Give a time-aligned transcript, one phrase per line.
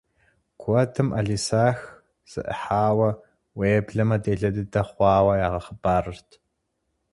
[0.61, 1.83] Куэдым ӏэлисахь
[2.31, 3.09] зэӏыхьауэ,
[3.57, 6.29] уеблэмэ делэ дыдэ хъуауэ ягъэхъыбарырт.